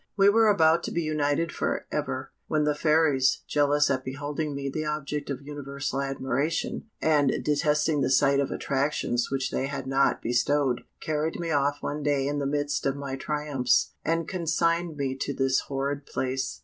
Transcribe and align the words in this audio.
We 0.17 0.29
were 0.29 0.47
about 0.47 0.81
to 0.85 0.91
be 0.91 1.03
united 1.03 1.51
for 1.51 1.85
ever, 1.91 2.31
when 2.47 2.63
the 2.63 2.73
fairies, 2.73 3.43
jealous 3.47 3.87
at 3.91 4.03
beholding 4.03 4.55
me 4.55 4.67
the 4.67 4.83
object 4.83 5.29
of 5.29 5.43
universal 5.43 6.01
admiration, 6.01 6.85
and 6.99 7.31
detesting 7.43 8.01
the 8.01 8.09
sight 8.09 8.39
of 8.39 8.49
attractions 8.49 9.29
which 9.29 9.51
they 9.51 9.67
had 9.67 9.85
not 9.85 10.19
bestowed, 10.19 10.81
carried 11.01 11.39
me 11.39 11.51
off 11.51 11.83
one 11.83 12.01
day 12.01 12.25
in 12.27 12.39
the 12.39 12.47
midst 12.47 12.87
of 12.87 12.95
my 12.95 13.15
triumphs, 13.15 13.93
and 14.03 14.27
consigned 14.27 14.97
me 14.97 15.15
to 15.17 15.35
this 15.35 15.59
horrid 15.67 16.07
place. 16.07 16.59